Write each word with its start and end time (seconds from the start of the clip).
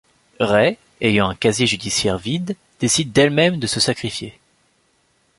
Ray, 0.39 0.79
ayant 0.99 1.29
un 1.29 1.35
casier 1.35 1.67
judiciaire 1.67 2.17
vide 2.17 2.55
décide 2.79 3.11
d'elle-même 3.11 3.59
de 3.59 3.67
se 3.67 3.79
sacrifier. 3.79 4.33